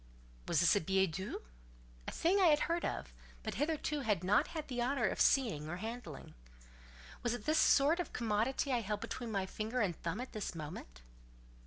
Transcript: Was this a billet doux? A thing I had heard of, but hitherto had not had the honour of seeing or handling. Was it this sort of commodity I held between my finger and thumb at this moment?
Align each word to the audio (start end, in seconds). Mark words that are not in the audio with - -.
Was 0.47 0.61
this 0.61 0.75
a 0.75 0.81
billet 0.81 1.11
doux? 1.11 1.43
A 2.07 2.11
thing 2.11 2.39
I 2.39 2.47
had 2.47 2.61
heard 2.61 2.83
of, 2.83 3.13
but 3.43 3.53
hitherto 3.61 3.99
had 3.99 4.23
not 4.23 4.47
had 4.47 4.67
the 4.67 4.81
honour 4.81 5.05
of 5.05 5.21
seeing 5.21 5.69
or 5.69 5.75
handling. 5.75 6.33
Was 7.21 7.35
it 7.35 7.45
this 7.45 7.59
sort 7.59 7.99
of 7.99 8.11
commodity 8.11 8.71
I 8.71 8.81
held 8.81 9.01
between 9.01 9.31
my 9.31 9.45
finger 9.45 9.79
and 9.79 9.95
thumb 9.95 10.19
at 10.19 10.31
this 10.31 10.55
moment? 10.55 11.03